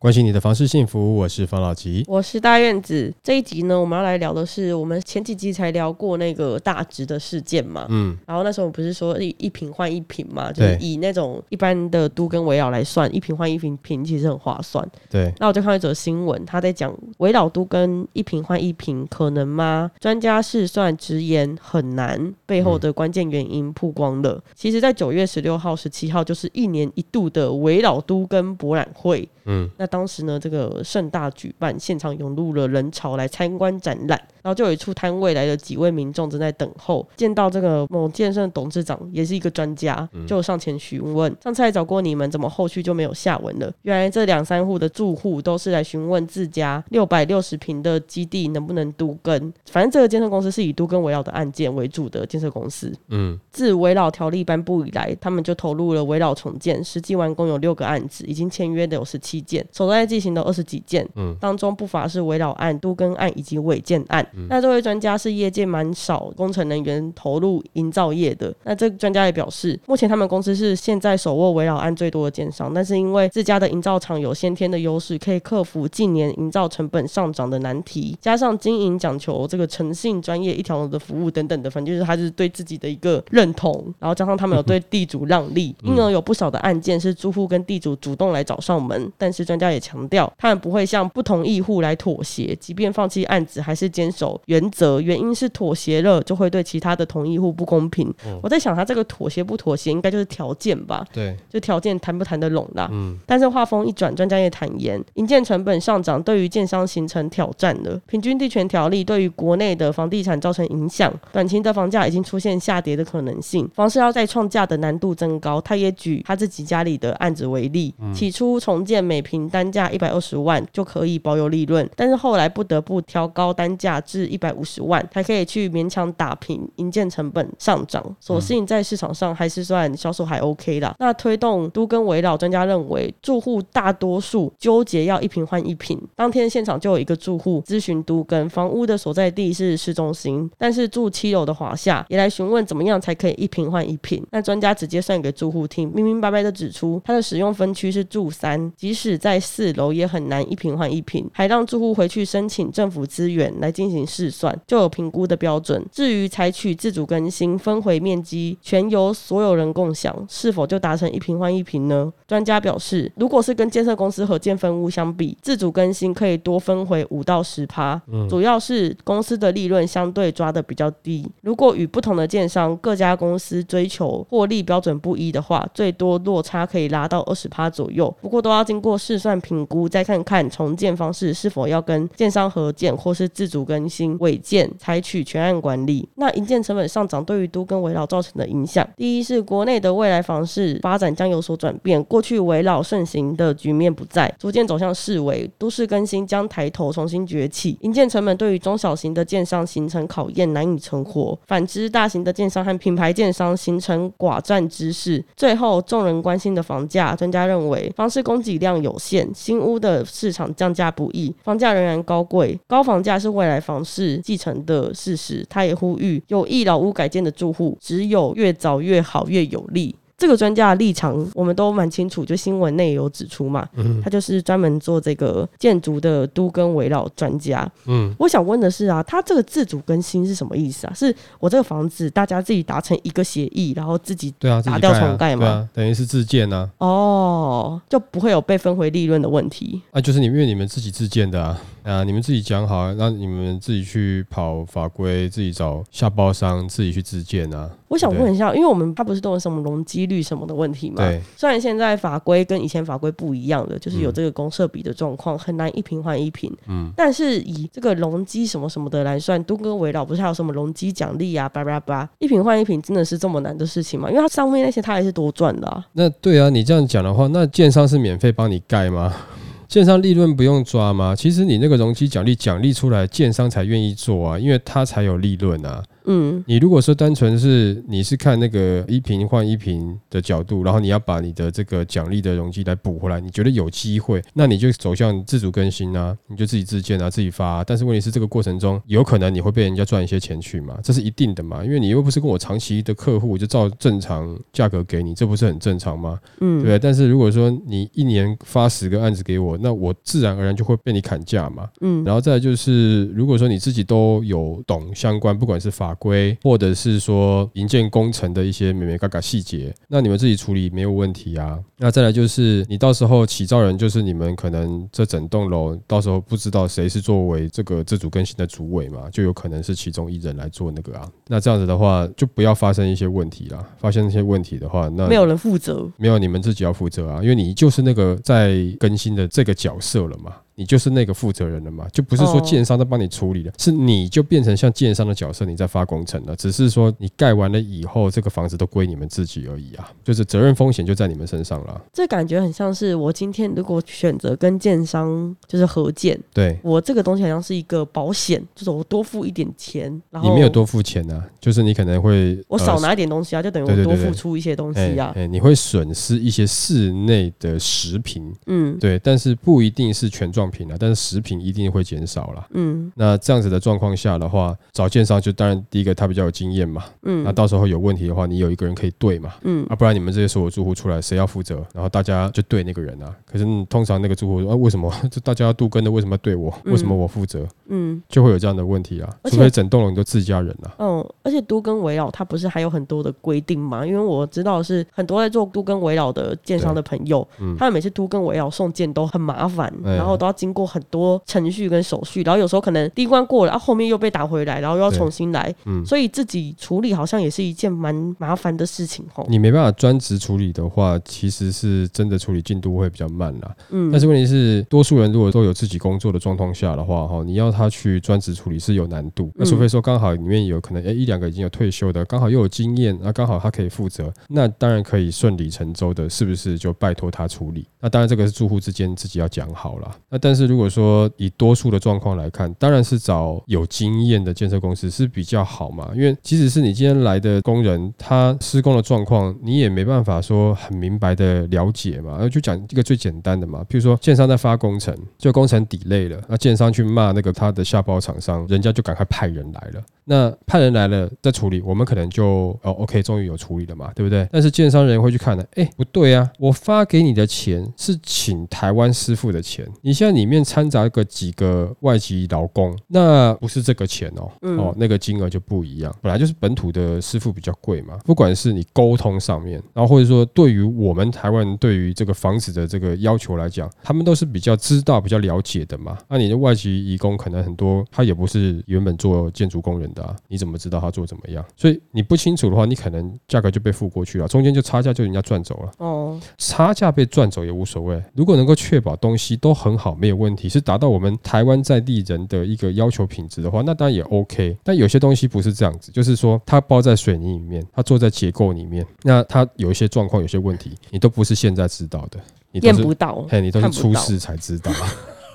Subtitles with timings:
[0.00, 2.02] 关心你的房事幸福，我是房老吉。
[2.08, 3.12] 我是大院子。
[3.22, 7.84] 这一集呢，我们要来聊的是我们前几集才聊过那个大值的事件嘛。
[7.90, 14.82] 嗯，然后那时候我不是说一一瓶换一瓶嘛，就是以那种一般的都跟围绕来算，一瓶换一瓶瓶其实很划算。
[15.10, 19.90] 对，那我就看到一则新闻，他在讲围绕都跟一瓶换一瓶可能吗？
[20.00, 24.42] 专家试算直言很难，背后的关键原因曝光了。
[24.54, 29.28] 其实，在九月十六号、十七号，就是一年一度的围绕都跟博览会。
[29.46, 43.70] 嗯，那当时呢，这个盛大举办，现场涌入了人潮来参观展览，然后就有一处摊位来了几位民众正在等候，见到这个某健身董事长，也是一个专家，就上前询问：上次来找过你们，怎么后续就没有下文了？
[43.82, 52.92] 原来这两三户的住户都是来询问自家六百六十平的基地能不能都跟，反正这个建设公司是以都跟围绕的案件为主的建设公司。
[53.08, 61.34] 嗯，自围绕条例颁布以来，他们就投入了围绕重建，实际完工有六个案子，已经签约的有十七件，手头在进行的二十几件，嗯。
[61.40, 64.26] 当中不乏是围绕案、都更案以及违建案。
[64.48, 98.12] 那这位专家是业界蛮少工程人员投入营造业的，那这个专家也表示，目前他们公司是现在手握围绕案最多的建商，但是因为自家的营造厂有先天的优势，可以克服近年营造成本上涨的难题，加上经营讲求这个诚信、专业、一条龙的服务等等的，反正就是他就是对自己的一个认同，然后加上他们有对地主让利，因而有不少的案件是住户跟地主主动来找上门，但是专家也强调，他们不会向不同意户来妥协，即便放弃案子，还是坚守原则，原因是妥协了就会对其他的同意户不公平。
[98.42, 102.88] 我在想，他这个妥协不妥协，应该就是条件吧，对，就条件谈不谈得拢啦。
[102.92, 108.00] 嗯，但是话锋一转，专家也坦言，营建成本上涨对于建商形成挑战了。
[108.06, 115.60] 平均地权条例对于国内的房地产造成影响，短期的房价已经出现下跌的可能性，房市要再创价的难度增高。
[115.60, 128.04] 他也举他自己家里的案子为例，起初重建每平单价一百二十万就可以保有利润，但是后来不得不调高单价至一百五十万，才可以去勉强打平营建成本上涨。
[128.20, 130.94] 所幸在市场上还是算销售还 OK 啦。
[130.98, 136.00] 那推动都跟围绕，专家认为住户大多数纠结要一平换一平。
[136.14, 144.24] 当天现场就有一个住户咨询都跟房屋的所在地是市中心，但是住七楼的华夏也来询问怎么样才可以一平换一平。
[144.30, 155.84] 那专家直接算给住户听，明明白白的指出它的使用分区是住三，即使在四楼也很难一平换一平，还让住户回去申请政府资源来进行试算，就有评估的标准。
[155.90, 162.12] 至于采取自主更新分回面积全由所有人共享，是否就达成一平换一平呢？
[162.28, 171.28] 专家表示，如果是跟建设公司和建分屋相比，自主更新可以多分回五到十趴，主要是公司的利润相对抓的比较低。
[171.42, 178.14] 如果与不同的建商各家公司追求获利标准不一的话，最多落差可以拉到二十趴左右。
[178.20, 186.08] 不过都要经过试算评估，再看看重建方式是否要跟建商合建或是自主更新、违建，采取全案管理。
[186.16, 197.76] 那营建成本上涨对于都跟围绕造成的影响，第一是国内的未来房市发展将有所转变，过去围绕盛行的局面不再，逐渐走向市围，都市更新将抬头重新崛起。
[197.82, 205.24] 营建成本对于中小型的建商形成考验，难以存活；反之，大型的建商和品牌建商形成寡占之势。
[205.36, 212.58] 最后，众人关心的房价，专家认为房市供给量有限，新屋的市场降价不易，房价仍然高贵。
[212.66, 215.44] 高房价是未来房市继承的事实。
[215.48, 219.94] 他也呼吁有意老屋改建的住户，只有越早越好，越有利。
[220.20, 227.66] 这个专家的立场我们都蛮清楚，就新闻内有指出嘛，嗯他就是专门做这个建筑的都跟围绕专家。
[227.86, 230.92] 嗯，我想问的是啊，他这个自主更新是什么意思啊？
[230.94, 239.80] 是我这个房子大家自己达成一个协议，然后自己对啊，打掉重盖吗对啊，等于是自建啊，哦，就不会有被分回利润的问题。
[239.90, 247.70] 啊，就是你因为你们自己自建的啊，啊，你们自己讲好，让你们自己去跑法规，自己找下包商，自己去自建啊。
[247.88, 250.96] 我想问一下，因为我们它不是都有什么容积率什么的问题嘛？
[250.96, 256.54] 对，虽然现在法规跟以前法规不一样的，就是有这个公社比的状况，很难一平换一平。
[256.68, 264.10] 嗯，但是以这个容积什么什么的来算，都跟围绕不是还有什么容积奖励啊，叭叭叭，一平换一平真的是这么难的事情吗？
[264.10, 265.86] 因为它上面那些它还是多赚的啊。
[265.92, 269.14] 那对啊，你这样讲的话，那建商是免费帮你盖吗？
[269.70, 271.14] 建商利润不用抓吗？
[271.14, 275.80] 其实你那个容积奖励奖励出来，建商才愿意做啊，因为他才有利润啊。
[276.04, 287.64] 嗯你如果说单纯是你是看那个一瓶换一瓶的角度，然后你要把你的这个奖励的容积来补回来，你觉得有机会，那你就走向自主更新啊，你就自己自建啊，自己发、啊。
[287.66, 296.18] 但是问题是这个过程中有可能你会被人家赚一些钱去嘛，这是一定的嘛，因为你又不是跟我长期的客户，我就照正常价格给你，这不是很正常吗？
[296.40, 296.78] 嗯对？
[296.78, 301.68] 但是如果说你一年发十个案子给我，那我自然而然就会被你砍价嘛。
[301.80, 311.58] 嗯然后再来就是，如果说你自己都有懂相关，不管是法规或者是说营建工程的一些美美嘎嘎细节，那你们自己处理没有问题啊。
[311.78, 321.08] 那再来就是，你到时候起造人就是你们可能这整栋楼到时候不知道谁是作为这个自主更新的主委嘛，就有可能是其中一人来做那个啊。
[321.26, 323.64] 那这样子的话，就不要发生一些问题啦。
[323.78, 325.90] 发生一些问题的话，那没有人负责。
[325.96, 341.80] 没有，你们自己要负责啊，因为你就是那个在更新的这个角色了嘛，你就是那个负责人了嘛，就不是说哦建商在帮你处理的，是你就变成像建商的角色，你在发工程了，只是说你盖完了以后，这个房子都归你们自己而已啊，就是责任风险就在你们身上了。
[341.94, 355.10] 这感觉很像是我今天如果选择跟建商就是合建，对我这个东西好像是一个保险，就是我多付一点钱，然后你没有多付钱啊，就是你可能会呃我少拿一点东西啊，就等于我多付出一些东哎西啊。
[355.16, 362.46] 哎，你会损失一些室内的食品，嗯对，但是不一定是全状品啊，但是食品一定会减少了。
[362.52, 371.64] 嗯那这样子的状况下的话，找建商就当然第一个他比较有经验嘛，嗯那嗯到时候有问题的话，你有一个人可以对嘛，嗯啊，不然你们这些所有住户出来谁要负责？
[371.74, 373.14] 然后大家就对那个人啊。
[373.24, 376.52] 可是嗯通常那个住户说啊，为什么 这大家要杜根的，为什么要对我？
[376.64, 377.46] 为什么我负责？
[377.68, 379.08] 嗯就会有这样的问题啊。
[379.24, 380.74] 除非整栋楼你都自家人啊。
[380.78, 383.86] 嗯，而且都跟围绕它不是还有很多的规定吗？
[383.86, 399.26] 因为我知道是很多在做都跟围绕的建商的朋友，嗯他们每次都跟围绕送件都很麻烦，哎然后都要经过很多程序跟手续，然后有时候可能第一关过了，然、后后面又被打回来，然后又要重新来，嗯所以自己处理好像也是一件蛮麻烦的事情哦。
[399.28, 403.54] 你没办法专职处理的话，其实是真的处理进度会比较慢啦。
[403.70, 409.30] 嗯，但是问题是，多数人如果都有自己工作的状况下的话，哈，你要他去专职处理是有难度。
[409.34, 417.66] 那除非说刚好里面有可能，诶一两个已经有退休的，刚好又有经验，那刚好他可以负责，那当然可以顺理成章的，是不是就拜托他处理？
[417.80, 419.90] 那当然这个是住户之间自己要讲好了。
[420.08, 432.18] 那但是如果说以多数的状况来看，当然是找有经验的建设公司是比较好嘛，因为即使是你今天来的工人，他施工的状况，你也没办法说很明白的了解嘛。
[432.20, 439.82] 那 就讲一个最简单的嘛，譬如说建商在发工程，就工程抵累了，那建商去骂那个他的下包厂商，人家就赶快派人来了。
[440.04, 444.28] 那派人来了再处理，我们可能就哦 OK，终于有处理了嘛，对不对？
[444.32, 455.94] 但是建商人会去看呢，哎，不对啊，我发给你的钱是请台湾师傅的钱，你现里面掺杂个几个外籍劳工，那不是这个钱哦，嗯哦，那个金额就不一样。
[456.00, 465.98] 本来就是本土的师傅比较贵嘛，不管是你沟通上面，然后或者说对于我们台湾人对于这个房子的这个要求来讲，他们都是比较知道、比较了解的嘛。
[466.08, 471.44] 那你的外籍移工可能很多，他也不是原本做建筑工人的、啊，你怎么知道他做怎么样？
[471.56, 475.72] 所以你不清楚的话，你可能价格就被付过去了，中间就差价就人家赚走了。
[475.78, 484.56] 哦，差价被赚走也无所谓，如果能够确保东西都很好，没有问题，是达到我们台湾在地人的一个要求品质的话，那当然也 OK。
[484.64, 492.18] 但有些东西不是这样子，就是说它包在水泥里面，它做在结构里面，那它有一些状况、有些问题，你都不是现在知道的，
[492.50, 494.72] 你验不到，嘿，你都是出事才知道。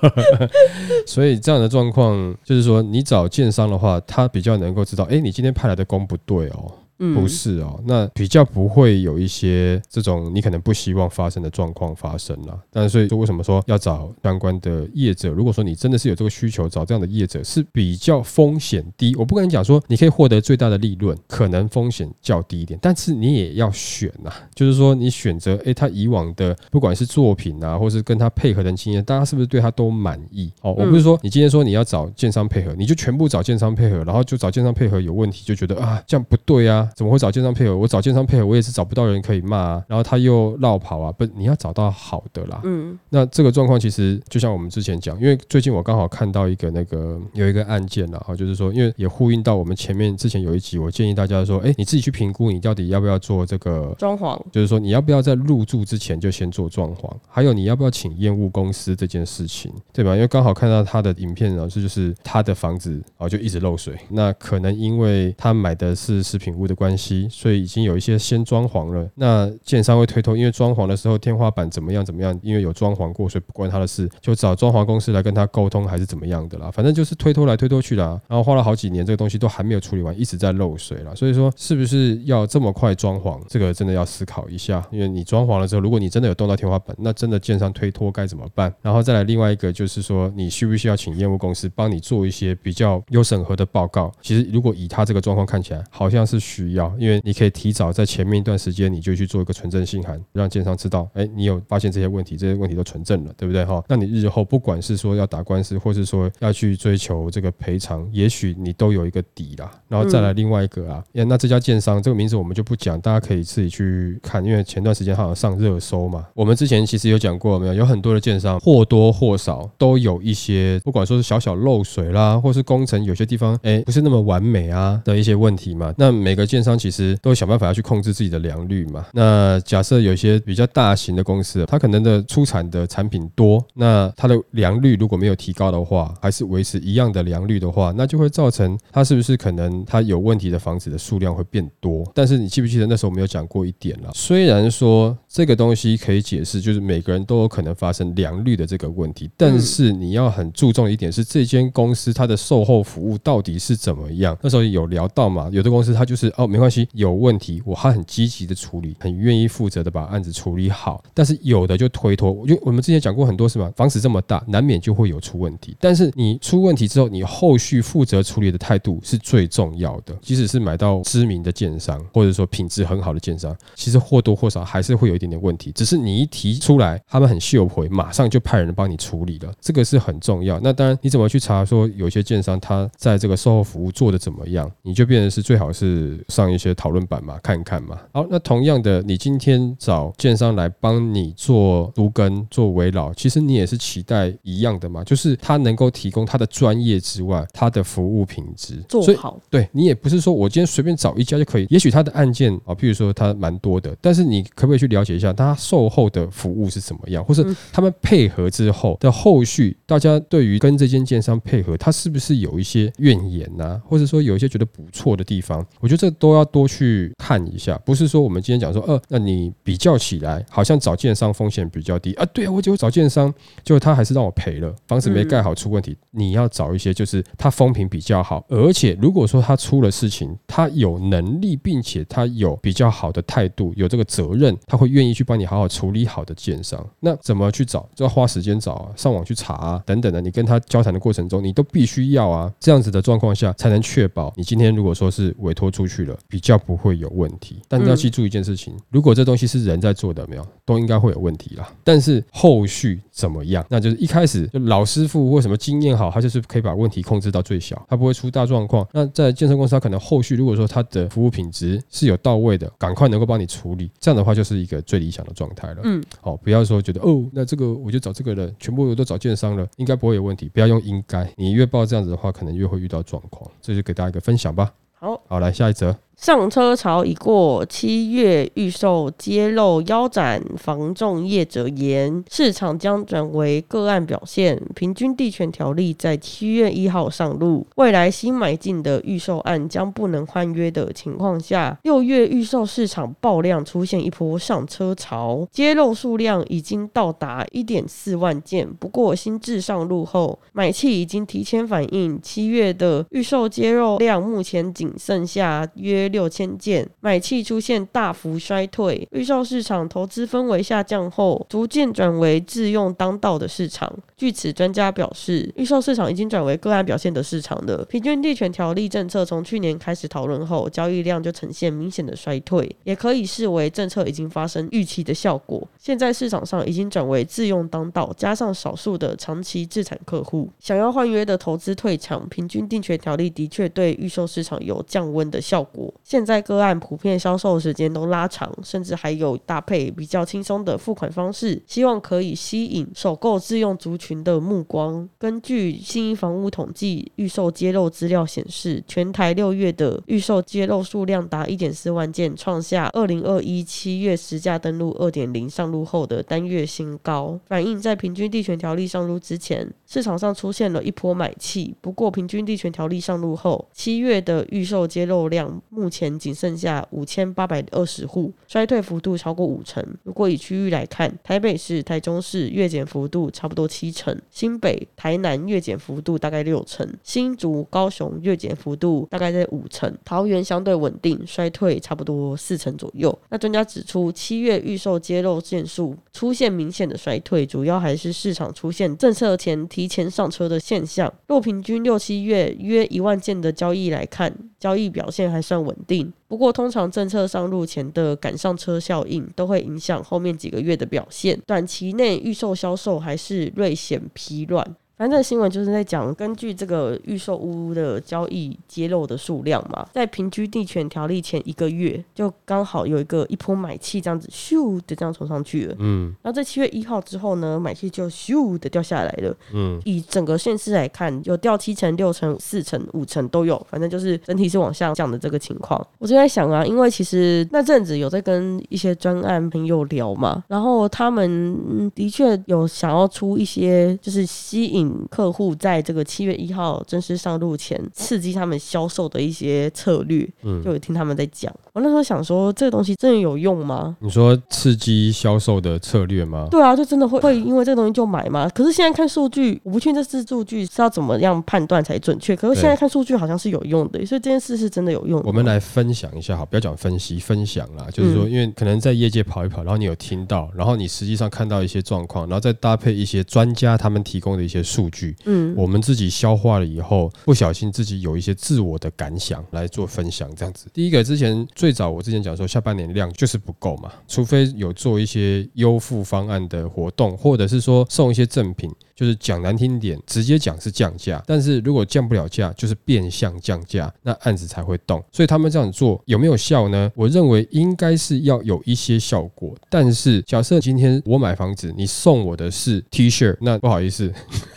[1.06, 12.58] 所以这样的状况，就是说你找建商的话，他比较能够知道，哎，你今天派来的工不对哦，嗯不是哦，那比较不会有一些这种你可能不希望发生的状况发生啦。
[12.70, 15.28] 但是所以说，为什么说要找相关的业者？
[15.30, 19.14] 如果说你真的是有这个需求，找这样的业者是比较风险低。
[19.16, 30.50] 我不跟你讲说你可以获得最大的利润，可能风险较低一点，但是你也要选呐、就是说你选择诶，他以往的不管是作品啊，或是跟他配合的经验，大家是不是对他都满意？
[30.62, 37.76] 哦，我不是说你今天说你要找建商配合，你就全部找建商配合，然后就找建商配合有问题，就觉得啊这样不对啊，怎么会找建商配合？
[37.76, 42.60] 我找建商配合，我也是找不到人可以骂啊，然后他又绕跑啊，不，你要找到好的啦。
[42.64, 57.10] 嗯那这个状况其实就像我们之前讲，因为最近我刚好看到一个那个有一个案件啦，哈，就是说，因为也呼应到我们前面之前有一集，我建议大家说，哎，你自己去评估你到底要不要做这个装潢，就是说，你要不要在入住之前就先做装潢？
[57.28, 60.14] 还有，你要不要请验屋公司这件事情，对吧？
[60.14, 69.10] 因为刚好看到他的影片啊，这就是他的房子啊就一直漏水，那可能因为他买的是食品屋的关系，所以已经有一些先装潢了。
[69.16, 76.70] 那建商会推脱，因为装潢的时候天花板怎么样怎么样，因为有装潢过，所以不关他的事，就找装潢公司来跟他沟通，还是怎么样的啦。
[76.70, 81.16] 反正就是推脱来推脱去啦，然后花了好几年，这个东西都还没有处理完，一直在漏水了。
[81.16, 83.40] 所以说，是不是要这么快装潢？
[83.48, 88.72] 这个真的要思考一下，因为你装潢了之后，如果你真的有动到天花板，那真的建商推脱该怎么办？
[88.82, 94.12] 然后再来另外一个就是说，你需不需要请业务公司帮你做一些比较有审核的报告？
[94.20, 103.82] 其实如果以他这个状况看起来，好像是需要，因为你可以提早在前面一段时间，你就去做一个存证信函，让建商知道，哎，你有发现这些问题，这些问题都存证了，对不对哈？
[103.88, 109.70] 那你日后不管是说要打官司，或是说要去追求这个赔偿，也许你都有一个底啦。
[109.88, 116.26] 然后再来另外一个啊，那这家建商这个名字我们就不讲，大家可以自己去看，因为前段时间好像上热搜嘛。
[116.34, 117.76] 我们之前其实有讲过没有？
[117.76, 125.92] 有很多的建商或多或少都有一些，不管说是小小漏水啦，或是工程有些地方哎不是那么完美啊的一些问题嘛。
[125.98, 129.06] 那每个建商其实都想办法要去控制自己的良率嘛。
[129.12, 142.04] 那假设有一些比较大型的公司，它可能的出产的产品多，那它的良率如果没有提高的话，还是维持一样的良率的话，那就会造成它是不是可能它有问题的房子的数量会变多？
[142.14, 144.10] 但是你记不记得那时候我们有讲过一点了？
[144.14, 154.36] 虽然说这个东西可以解释，就是每个人都有可能发生良率的这个问题，但是你要很注重一点是这间公司它的售后服务到底是怎么样？
[154.42, 155.48] 那时候有聊到嘛？
[155.52, 163.70] 有的公司它就是哦没关系，有问题我还很积极的处理，很愿意负责的把案子处理好，但是有的就推脱，因为我们之前讲过很多是吧？
[163.76, 170.16] 房子这么大，难免就会有出问题，但是你出问题之后，你后续负责处理的态度是最重要的。
[170.22, 175.72] 即使是买到知名的建商，或者说品质很好的建商，其实或多或少还是会有一点点问题。
[175.72, 180.58] 只是你一提出来，他们很秀回，马上就派人帮你处理了，这个是很重要。
[180.60, 187.98] 那当然，你怎么去查说有些建商他在这个售后服务做的怎么样，你就变成是最好是上一些讨论版嘛，看一看嘛。
[188.12, 199.40] 好，那同样的，你今天找建商来帮你做都根、做围绕，其实你也是期待一样的嘛，就是他能够提供他的专业之外，他的服务品质做好。
[199.48, 215.64] 对你也不是说我今天随便找一家就可以，也许他的案件啊，譬如说他蛮多的，但是你可不可以去了解一下他售后的服务是怎么样，或是他们配合之后的后续，大家对于跟这间建商配合，他是不是有一些怨言呐，或者说有一些觉得不错的地方？
[215.80, 223.32] 我觉得这都要多去看一下，不是说我们今天讲说，呃，那你比较起来，好像找建商风险比较低啊，对啊，我就找建商，
[223.64, 225.96] 结果他还是让我赔了，房子没盖好出问题。
[226.10, 236.84] 你要找一些就是他风评比较好，而且如果说他出了事情，他有能力，并且他有比较好的态度，有这个责任，他会愿意去帮你好好处理好的建商。
[237.00, 237.86] 那怎么去找？
[237.94, 240.20] 就要花时间找啊，上网去查啊，等等的。
[240.20, 247.60] 你跟他交谈的过程中，你都必须要啊，这样子的状况下，才能确保你今天如果说是委托出去了，比较不会有问题。
[247.68, 251.70] 但你要记住一件事情，如果这东西是人在做的，没有，都应该会有问题啦。
[251.84, 253.64] 但是后续怎么样？
[253.68, 258.86] 那就是一开始就老师傅或什么经验好，他就是可以把问题控制到最小，他不会出大状况。
[258.92, 265.80] 那在健身公司，他可能后续如果说他的服务品质是有到位的，赶快能够帮你处理，这样的话就是一个最理想的状态了。
[265.84, 270.48] 嗯，好，不要说觉得哦，那这个我就找这个人，全部都找建商了，应该不会有问题。
[270.52, 273.50] 不要用应该，你越报这样子的话，可能越会遇到状况。
[273.60, 274.72] 这就给大家一个分享吧。
[274.98, 275.94] 好，好，来下一则。
[276.16, 284.60] 上车潮已过，七月预售揭露腰斩，房仲业者言市场将转为个案表现。
[284.74, 298.66] 平均地权条例在七月一号上路，未来新买进的预售案将不能换约的情况下，六月预售市场爆量出现一波上车潮，揭露数量已经到达一点四万件。
[298.80, 306.05] 不过新制上路后，买气已经提前反映，七月的预售揭露量目前仅剩下约。
[306.08, 313.92] 六千件买气出现大幅衰退，预售市场投资氛围下降后，逐渐转为自用当道的市场。
[314.16, 325.66] 据此，专家表示，预售市场已经转为个案表现的市场了平均地权条例政策从去年开始讨论后，交易量就呈现明显的衰退，也可以视为政策已经发生预期的效果。
[325.78, 335.92] 现在市场上已经转为自用当道，加上少数的长期自产客户想要换约的投资退场，平均定权条例的确对预售市场有降温的效果。
[336.04, 345.08] 现在个案普遍销售时间都拉长，甚至还有搭配比较轻松的付款方式，希望可以吸引首购自用族群的目光。
[345.18, 361.74] 根据新一房屋统计预售揭露资料显示，全台六月的预售揭露数量达一点四万件，创下二零二一七月实价登录二点零上路后的单月新高，反映在平均地权条例上路之前，市场上出现了一波买气。
[361.80, 369.82] 不过，平均地权条例上路后，七月的预售接肉量目前仅剩下五千八百二十户，衰退幅度超过五成。
[370.02, 383.16] 如果以区域来看，台北市、台中市月减幅度差不多七成，新北、台南月减幅度大概六成，新竹、高雄月减幅度大概在五成，桃园相对稳定，衰退差不多四成左右。
[383.28, 391.12] 那专家指出，七月预售接肉件数出现明显的衰退，主要还是市场出现政策前提提前上车的现象。
[391.26, 396.10] 若平均六七月约一万件的交易来看，交易表现还算稳定。
[396.26, 404.66] 不过，通常政策上路前的赶上车效应都会影响后面几个月的表现，短期内预售销售还是略显疲软。
[404.96, 415.74] 反正新闻就是在讲，根据这个预售屋的交易揭露的数量嘛，在平居地权条例前一个月，就刚好有一个一波买气这样子咻的这样冲上去了。
[415.80, 419.36] 嗯，然后在七月一号之后呢，买气就咻的掉下来了。
[419.52, 425.86] 嗯，以整个县市来看，有掉七成、六成、四成、五成都有，反正就是整体是往下降的这个情况。
[425.98, 434.85] 我就在想啊，因为其实那阵子有在跟一些专案朋友聊嘛，然后他们的确有想要出一些就是吸引。
[435.10, 441.54] 客户在这个七月一号正式上路前，刺激他们销售的一些策略，嗯，就有听他们在讲。
[441.76, 443.94] 我那时候想说，这个东西真的有用吗？
[444.00, 446.48] 你说刺激销售的策略吗？
[446.50, 448.48] 对啊，就真的会会因为这个东西就买吗？
[448.54, 452.34] 可是现在看数据，我不确定这是数据是要怎么样判断才准确。
[452.34, 455.20] 可是现在看数据好像是有用的，所以这件事是真的有用。
[455.22, 465.14] 我们来分享一下，好，不要讲分析，分享啦，就是说，因为可能在业界跑一跑，然后你有听到，然后你实际上看到一些状况，然后再搭配一些专家他们提供的一些数据。
[465.26, 470.68] 嗯，我们自己消化了以后，不小心自己有一些自我的感想来做分享，这样子。
[470.72, 478.70] 第一个，之前最最早我之前讲说，下半年量就是不够嘛，除非有做一些优付方案的活动，或者是说送一些赠品。
[478.96, 485.04] 就是讲难听点，直接讲是降价，但是如果降不了价，就是变相降价，那案子才会动。
[485.12, 486.90] 所以他们这样做有没有效呢？
[486.94, 489.54] 我认为应该是要有一些效果。
[489.68, 494.10] 但是假设今天我买房子，你送我的是 T 恤，那不好意思，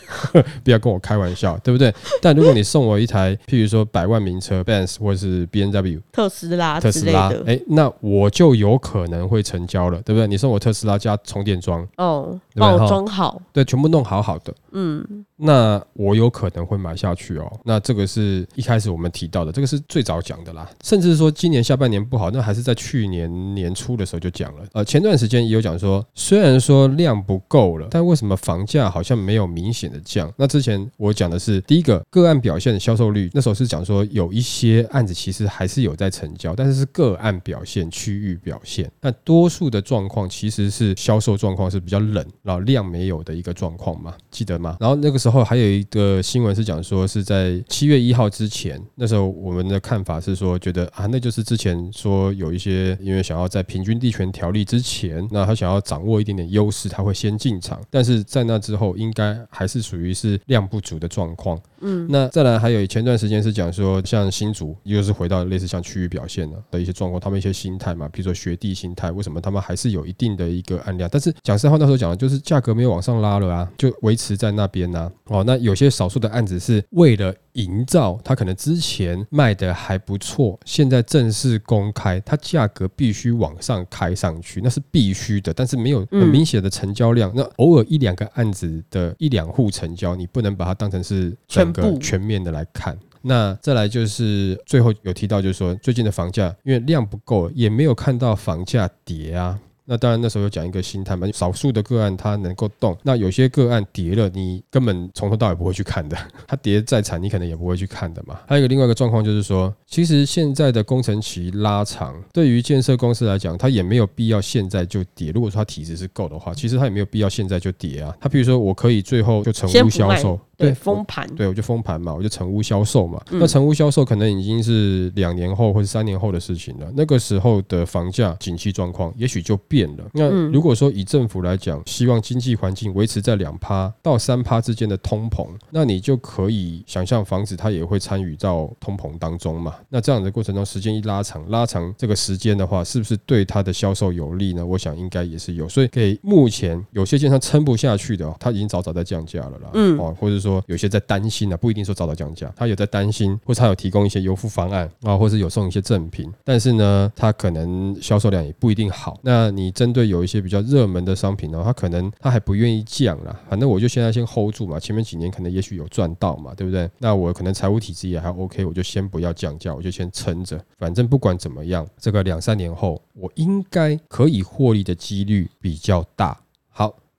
[0.64, 1.94] 不要跟我开玩笑，对不对？
[2.22, 10.26] 但如果你送我一台，譬如说百万名车 Benz 或者是 B N W 特斯拉特斯拉，哎，那我就有可能会成交了，对不对？
[10.26, 14.29] 你送我特斯拉加充电桩，哦，帮我装好，对，全部弄好好。
[14.30, 15.26] 好的，嗯。
[15.42, 17.50] 那我有可能会买下去哦。
[17.64, 20.68] 那这个是一开始我们提到的，这个是最早讲的啦。
[20.84, 24.64] 甚至说今年下半年不好，那还是在去年年初的时候就讲了。
[24.72, 30.30] 呃，前段时间也有讲说，虽然说量不够了，但为什么房价好像没有明显的降？
[30.36, 38.90] 那之前我讲的是第一个个案表现的销售率，那时候是讲说有一些案子其实还是有在成交，但是是个案表现、区域表现。
[39.00, 44.76] 那多数的状况其实是销售状况是比较冷，然后量没有的一个状况嘛，记得吗？
[44.78, 45.29] 然后那个时候。
[45.30, 61.60] 后还有一个新闻是讲说是在七月一号之前，那时候我们的看法是说，觉得啊，那就是之前说有一些因为想要在平均地权条例之前，那他想要掌握一点点优势，他会先进场，但是在那之后，应该还是属于是量不足的状况。
[61.80, 71.08] 嗯，那再来还有前段时间是讲说，像新竹又是回到类似像区域表现的的一些状况，他们一些心态嘛，比如说学弟心态，为什么他们还是有一定的一个案量？
[71.10, 75.10] 但是讲实话，那时候讲的就是价格没有往上拉了啊，就维持在那边呢。
[75.30, 85.54] 哦，那有些少数的案子是为了营造，它可能之前卖的还不错，现在正式公开，它价格必须往上开上去，那是必须的。
[85.54, 92.98] 但是没有很明显的成交量，那偶尔一两个案子的一两户成交，你不能把它当成是整个全面的来看。
[93.22, 99.56] 那再来就是最后有提到，就是说最近的房价因为量不够，也没有看到房价跌啊。
[99.90, 108.38] 那当然，那时候有讲一个心态嘛，少数的个案它能够动，那有些个案跌了，你根本从头到尾不会去看的， 它跌再惨，你可能也不会去看的嘛。
[108.46, 115.32] 还有一个另外一个状况就是说，其实现在的工程期拉长，对于建设公司来讲，它也没有必要现在就跌。
[115.32, 118.16] 如果说它体质是够的话，其实它也没有必要现在就跌啊。
[118.20, 120.38] 它比如说，我可以最后就成屋销售。
[120.60, 123.20] 对封盘，对我就封盘嘛，我就成屋销售嘛。
[123.30, 126.86] 那成屋销售可能已经是两年后或者三年后的事情了。
[126.94, 130.04] 那个时候的房价景气状况也许就变了。
[130.12, 139.74] 那如果说以政府来讲，希望经济环境维持在两趴到三趴之间的通膨，那你就可以想象房子它也会参与到通膨当中嘛。
[139.88, 144.66] 那这样的过程中，时间一拉长，拉长这个时间的话，是不是对它的销售有利呢？
[144.66, 145.66] 我想应该也是有。
[145.68, 149.70] 所以给目前有些建商撑不下去的，他已经早早在降价了啦。
[149.72, 150.49] 嗯，哦，或者说。
[150.50, 159.18] 说有些在担心啊，不一定说找到降价，他有在担心，或者他有提供一些优付方案啊，或是有送一些赠品，但是呢，他可能销售量也不一定好。
[159.22, 166.90] 那你针对有一些比较热门的商品呢，他可能他还不愿意降啦，反正我就现在先 hold 住嘛，前面几年可能也许有赚到嘛，对不对？
[166.98, 176.38] 那我可能财务体制也还 OK，我就先不要降价，我就先撑着，反正不管怎么样，这个两三年后我应该可以获利的几率比较大。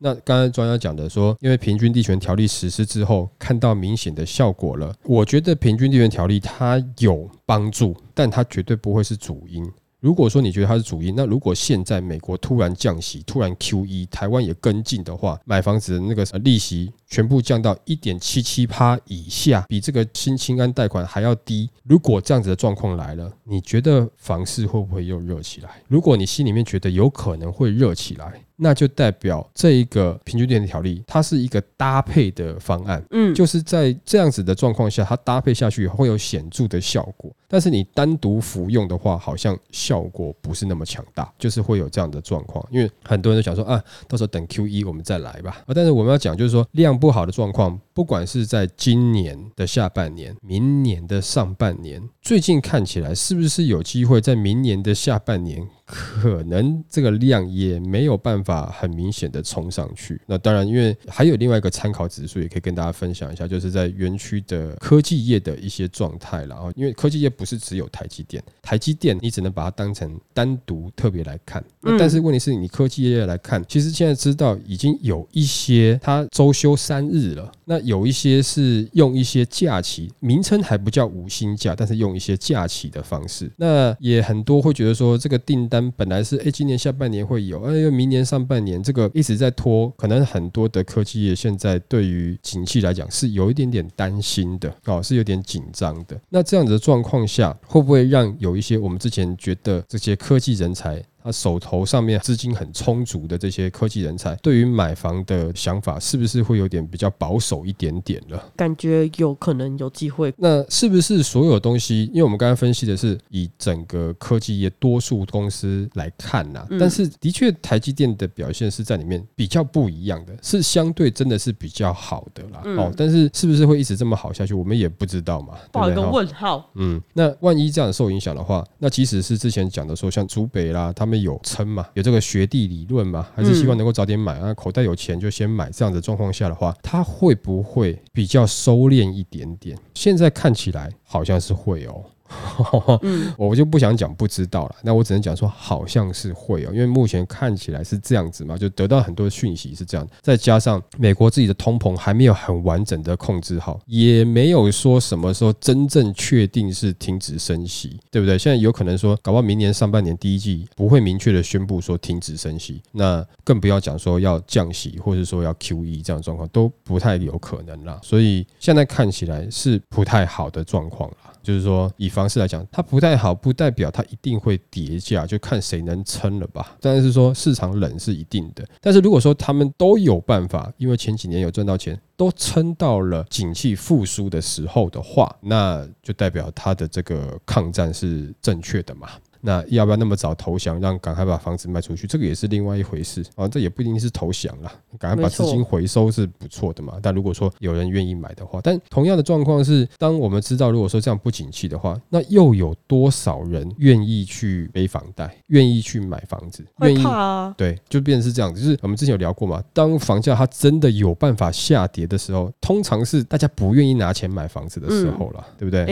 [0.04, 4.92] 那刚才专家讲的说，因为平均地权条例实施之后，看到明显的效果了。
[5.04, 9.64] 我觉得平均地权条例它有帮助，但它绝对不会是主因。
[10.00, 21.70] 如果说你觉得它是主因，那如果现在美国突然降息，突然 Q E，台湾也跟进的话，买房子的那个利息全部降到一点七七趴以下，比这个新清安贷款还要低。
[21.84, 25.70] 如果这样子的状况来了，你觉得房市会不会又热起来？
[25.88, 37.32] 如果你心里面觉得有可能会热起来，那就代表这一个平均电的条例，它是一个搭配的方案，嗯，就是在这样子的状况下，它搭配下去会有显著的效果。
[37.48, 42.64] 但是你单独服用的话，好像效果不是那么强大，就是会有这样的状况。
[42.70, 45.64] 因为很多人都想说啊，到时候等 Q 一我们再来吧。
[45.66, 55.68] 啊，但是我们要讲就是说量不好的状况，不管是在今年的下半年、明年的上半年，最近看起来是不是有机会在明年的下半年？
[55.86, 60.22] 可能这个量也没有办法很明显的冲上去。
[60.26, 66.72] 那当然，因为还有另外一个参考指数，也可以跟大家分享一下，就是在园区的科技业的一些状态了啊。
[66.78, 71.62] 因为科技业不是只有台积电，台积电你只能把它当成单独特别来看。
[72.00, 77.52] 但是问题是你科技业来看，其实现在知道已经有一些它周休三日了。
[77.66, 83.52] 那有一些是用一些假期，名称还不叫五星假，但是用一些假期的方式。
[83.58, 85.92] 那也很多会觉得说这个订单。
[85.98, 96.20] 本来是哎，今年下半年会有，哎，明年上半年这个一直在拖，可能很多的科技业现在对于景气来讲是有一点点担心的，哦，是有点紧张的。
[96.30, 101.04] 那这样子的状况下，会不会让有一些我们之前觉得这些科技人才？
[101.24, 108.52] 他手头上面资金很充足的这些科技人才，对于买房的想法是不是会有点比较保守一点点了？
[108.56, 110.34] 感觉有可能有机会。
[110.38, 112.06] 那是不是所有东西？
[112.06, 122.62] 因为我们刚刚分析的是以整个科技业多数公司来看呐，但是的确台积电的表现是在里面比较不一样的，是相对真的是比较好的啦。
[122.82, 125.54] 哦，但是是不是会一直这么好下去，我们也不知道嘛。
[125.72, 126.68] 报一个问号。
[126.74, 131.11] 嗯，那万一这样受影响的话，那即使是之前讲的说像竹北啦，他们。
[131.20, 131.86] 有撑嘛？
[131.96, 133.28] 有这个学弟理论嘛？
[133.36, 134.54] 还是希望能够早点买啊？
[134.54, 139.78] 口袋有钱就先买，这样的状况下的话，他会不会比较收敛一点点？
[139.94, 142.06] 现在看起来好像是会哦。
[143.04, 158.38] 嗯，我就不想讲不知道了，那我只能讲说好像是会哦，因为目前看起来是这样子嘛，就得到很多讯息是这样，再加上美国自己的通膨还没有很完整的控制好，也没有说什么时候真正确定是停止升息，对不对？
[158.38, 168.00] 现在有可能说，搞不好明年上半年第一季不会明确的宣布说停止升息，那更不要讲说要降息，或者说要 Q E 这样的状况都不太有可能啦。
[168.04, 171.18] 所以现在看起来是不太好的状况啦。
[171.44, 176.78] 就是说，以方式来讲，它不太好，不代表它一定会跌价，就看谁能撑了吧。
[176.80, 178.64] 但是说市场冷是一定的。
[178.80, 189.10] 但是如果说他们都有办法，因为前几年有赚到钱，都撑到了景气复苏的时候的话，那就代表它的这个抗战是正确的嘛。
[189.42, 192.06] 那要不要那么早投降，让赶快把房子卖出去？
[192.06, 196.94] 这个也是另外一回事啊，这也不一定是投降了，赶快把资金回收是不错的嘛。
[197.02, 206.64] 但如果说有人愿意买的话，但同样的状况是，当我们知道如果说这样不景气的话，那又有多少人愿意去背房贷，愿意去买房子？
[206.82, 207.52] 愿意啊？
[207.58, 208.62] 对，就变成是这样子。
[208.62, 215.86] 就是我们之前有聊过嘛，当房价它真的有办法下跌的时候，通常是大家不愿意拿钱买房子的时候了，对不对？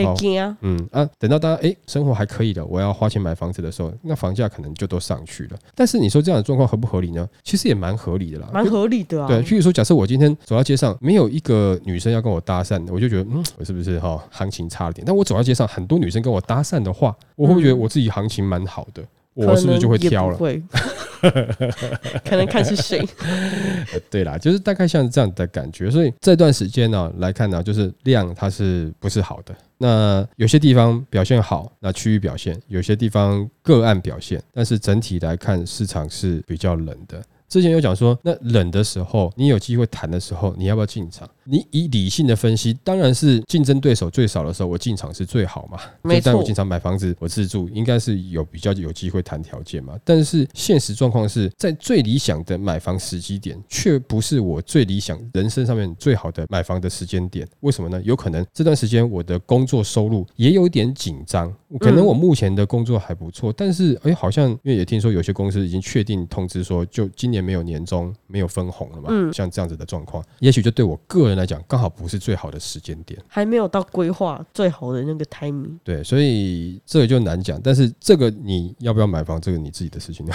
[0.60, 3.34] 嗯啊，等到大家哎生活还可以的，我要花钱买。
[3.40, 5.58] 房子的时候，那房价可能就都上去了。
[5.74, 7.26] 但是你说这样的状况合不合理呢？
[7.42, 9.26] 其实也蛮合理的啦，蛮合理的啊。
[9.26, 15.02] 对，譬如说，假设我今天走到街上，没有一个女生要跟我搭讪，我就觉得，嗯，我是不是哈行情差了点？
[15.06, 19.02] 但我走到街上，很多女生跟我搭讪的话，我会不会觉得我自己行情蛮好的？
[19.34, 20.36] 我是不是就会挑了？
[20.36, 20.62] 会，
[22.24, 23.02] 可能看是谁。
[24.10, 25.90] 对啦，就是大概像这样的感觉。
[25.90, 29.54] 所以这段时间呢来看呢，就是量它是不是好的？
[29.78, 37.22] 那有些地方表现好，那区域表现；有些地方个案表现，但是整体来看市场是比较冷的。
[37.48, 41.28] 之前有讲说，那冷的时候，你有机会谈的时候，你要不要进场？
[41.50, 45.80] 你以理性的分析，当然是竞争对手最少的时候，我进场是最好嘛。
[46.02, 49.98] 没错但我进场买房子，我自住应该是有比较有机会谈条件嘛。
[50.04, 57.44] 但是现实状况是在最理想的买房时机点，却不是我最理想人生上面最好的买房的时间点。
[57.60, 58.00] 为什么呢？
[58.04, 69.08] 有可能这段时间我的工作收入也有一点紧张，可能我目前的工作还不错，但是哎，好像因为也听说有些公司已经确定通知说，就今年没有年终，没有分红了嘛。
[69.10, 73.20] 嗯像这样子的状况，也许就对我个人来讲，刚好不是最好的时间点。
[73.26, 75.78] 还没有到规划最好的那个 timing。
[75.82, 77.60] 对，所以这个就难讲。
[77.62, 80.26] 但是这个你要不要买房，这个你自己的事情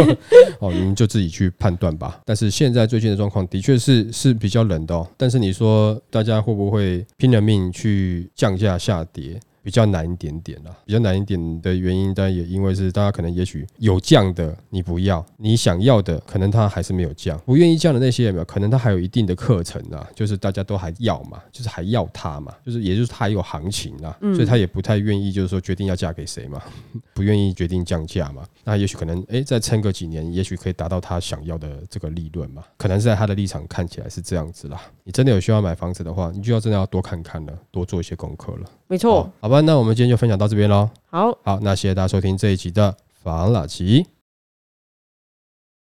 [0.60, 2.20] 哦，你们就自己去判断吧。
[2.24, 5.08] 但是现在最近的状况的确是是比较冷的哦。
[5.16, 9.40] 但是你说大家会不会拼了命去降价下跌？
[9.62, 18.44] 比较难一点点啦，比较难一点的原因，当然也因为是大家可能也许有降的你不要，你想要的可能他还是没有降，不愿意降的那些有没有？
[18.44, 26.62] 可能他还有一定的课程啊，就是大家都还要嘛，就是还要他嘛，就是也就是它有行情啊，所以他也不太愿意就是说决定要嫁给谁嘛，
[27.14, 34.80] 不愿意决定降价嘛，那也许可能诶再撑个几年，也许可以达到他想要的这个利润嘛，可能是在他的立场看起来是这样子啦。
[35.04, 38.70] 你真的有需要买房子的话，你就要真的要多看看了，多做一些功课了。
[38.90, 40.90] 没错，好吧，那我们今天就分享到这边喽。
[41.06, 44.04] 好，好，那谢谢大家收听这一集的房老吉。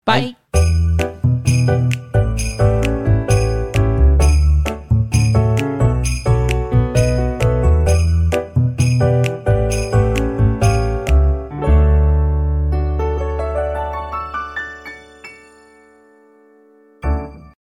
[0.05, 0.37] 拜。